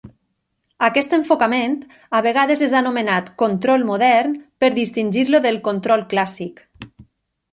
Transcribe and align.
Aquest 0.85 1.11
enfocament 1.17 1.75
a 2.19 2.21
vegades 2.27 2.63
és 2.69 2.73
anomenat 2.79 3.29
"control 3.43 3.85
modern" 3.91 4.33
per 4.65 4.71
distingir-lo 4.79 5.45
del 5.47 5.63
"control 5.69 6.05
clàssic". 6.15 6.65